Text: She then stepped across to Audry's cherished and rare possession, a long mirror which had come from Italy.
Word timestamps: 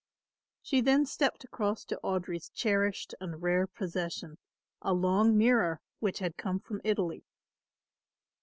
She 0.63 0.81
then 0.81 1.05
stepped 1.05 1.43
across 1.43 1.85
to 1.85 1.99
Audry's 2.03 2.49
cherished 2.49 3.13
and 3.21 3.39
rare 3.43 3.67
possession, 3.67 4.39
a 4.81 4.93
long 4.95 5.37
mirror 5.37 5.79
which 5.99 6.17
had 6.17 6.37
come 6.37 6.59
from 6.59 6.81
Italy. 6.83 7.23